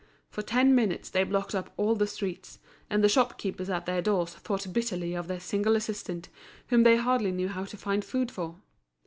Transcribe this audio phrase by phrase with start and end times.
[0.31, 2.57] For ten minutes they blocked up all the streets;
[2.89, 6.27] and the shopkeepers at their doors thought bitterly of their single assistant,
[6.69, 8.55] whom they hardly knew how to find food for.